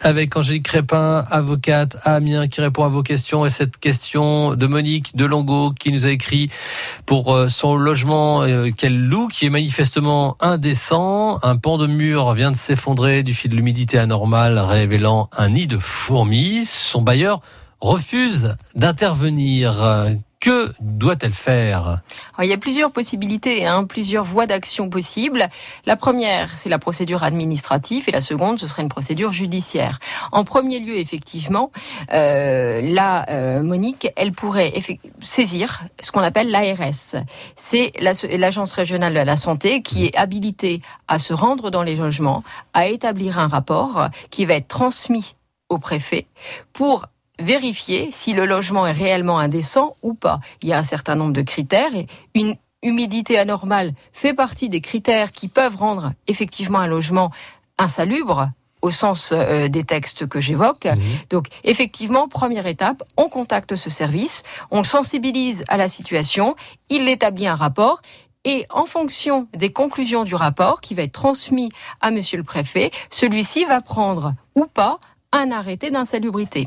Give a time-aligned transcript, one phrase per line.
[0.00, 3.44] avec Angélique Crépin, avocate à Amiens, qui répond à vos questions.
[3.44, 6.48] Et cette question de Monique de Longo, qui nous a écrit
[7.06, 11.38] pour euh, son logement euh, qu'elle loue, qui est manifestement indécent.
[11.42, 15.66] Un pan de mur vient de s'effondrer du fil de l'humidité anormale, révélant un nid
[15.66, 16.64] de fourmis.
[16.64, 17.40] Son bailleur
[17.80, 19.74] refuse d'intervenir.
[20.40, 22.00] Que doit-elle faire
[22.40, 25.46] Il y a plusieurs possibilités, hein, plusieurs voies d'action possibles.
[25.84, 29.98] La première, c'est la procédure administrative et la seconde, ce serait une procédure judiciaire.
[30.32, 31.70] En premier lieu, effectivement,
[32.14, 34.72] euh, la euh, Monique, elle pourrait
[35.20, 37.22] saisir ce qu'on appelle l'ARS.
[37.54, 42.42] C'est l'Agence régionale de la santé qui est habilitée à se rendre dans les logements,
[42.72, 45.34] à établir un rapport qui va être transmis
[45.68, 46.26] au préfet
[46.72, 47.04] pour
[47.40, 50.40] vérifier si le logement est réellement indécent ou pas.
[50.62, 54.80] Il y a un certain nombre de critères et une humidité anormale fait partie des
[54.80, 57.30] critères qui peuvent rendre effectivement un logement
[57.78, 58.50] insalubre
[58.82, 60.86] au sens euh, des textes que j'évoque.
[60.86, 60.98] Mmh.
[61.28, 66.56] Donc effectivement, première étape, on contacte ce service, on sensibilise à la situation,
[66.88, 68.00] il établit un rapport
[68.44, 72.90] et en fonction des conclusions du rapport qui va être transmis à monsieur le préfet,
[73.10, 74.98] celui-ci va prendre ou pas
[75.32, 76.66] un arrêté d'insalubrité.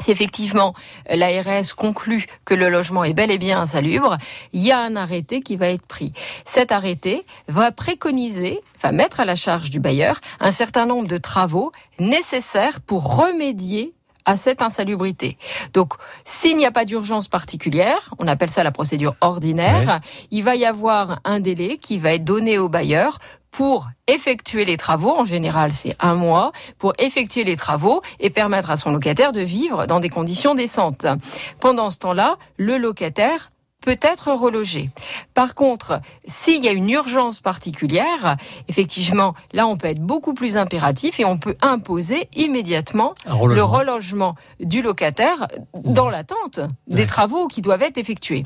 [0.00, 0.74] Si effectivement
[1.10, 4.18] euh, l'ARS conclut que le logement est bel et bien insalubre,
[4.52, 6.12] il y a un arrêté qui va être pris.
[6.44, 11.18] Cet arrêté va préconiser, va mettre à la charge du bailleur un certain nombre de
[11.18, 15.36] travaux nécessaires pour remédier à cette insalubrité.
[15.74, 20.00] Donc, s'il n'y a pas d'urgence particulière, on appelle ça la procédure ordinaire,
[20.30, 23.18] il va y avoir un délai qui va être donné au bailleur
[23.54, 28.70] pour effectuer les travaux, en général c'est un mois, pour effectuer les travaux et permettre
[28.70, 31.06] à son locataire de vivre dans des conditions décentes.
[31.60, 34.90] Pendant ce temps-là, le locataire peut être relogé.
[35.34, 38.36] Par contre, s'il y a une urgence particulière,
[38.68, 44.34] effectivement, là, on peut être beaucoup plus impératif et on peut imposer immédiatement le relogement
[44.58, 48.44] du locataire dans l'attente des travaux qui doivent être effectués.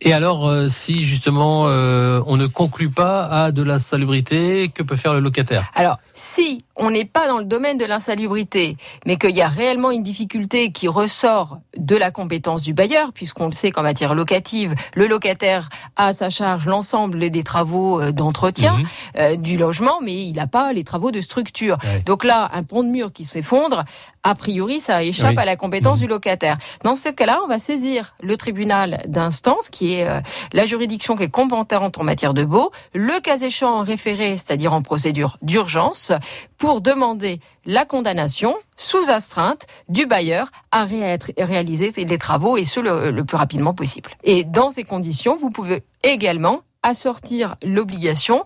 [0.00, 4.82] Et alors, euh, si justement euh, on ne conclut pas à de la salubrité, que
[4.82, 5.70] peut faire le locataire?
[5.74, 8.76] Alors, si on n'est pas dans le domaine de l'insalubrité,
[9.06, 13.46] mais qu'il y a réellement une difficulté qui ressort de la compétence du bailleur, puisqu'on
[13.46, 18.12] le sait qu'en matière locative, le locataire a à sa charge l'ensemble des travaux euh,
[18.12, 18.78] d'entretien
[19.16, 19.36] mhm.
[19.42, 21.76] du logement, mais il n'a pas les travaux de structure.
[22.06, 23.84] Donc là, un pont de mur qui s'effondre,
[24.28, 26.58] a priori, ça échappe à la compétence du locataire.
[26.84, 30.20] Dans ce cas-là, on va saisir le tribunal d'instance, qui est euh,
[30.52, 34.82] la juridiction qui est compétente en matière de baux, le cas échéant référé, c'est-à-dire en
[34.82, 36.12] procédure d'urgence,
[36.58, 43.24] pour demander la condamnation sous astreinte du bailleur à réaliser les travaux et ce le
[43.24, 44.10] plus rapidement possible.
[44.24, 48.44] Et dans ces conditions, vous pouvez également assortir l'obligation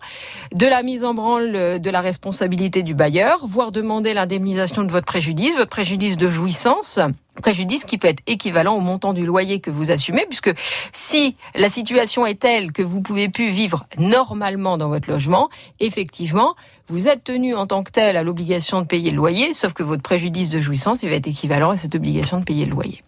[0.54, 5.06] de la mise en branle de la responsabilité du bailleur, voire demander l'indemnisation de votre
[5.06, 6.98] préjudice, votre préjudice de jouissance
[7.40, 10.52] préjudice qui peut être équivalent au montant du loyer que vous assumez, puisque
[10.92, 15.48] si la situation est telle que vous pouvez plus vivre normalement dans votre logement,
[15.80, 16.54] effectivement,
[16.88, 19.82] vous êtes tenu en tant que tel à l'obligation de payer le loyer, sauf que
[19.82, 23.00] votre préjudice de jouissance, il va être équivalent à cette obligation de payer le loyer.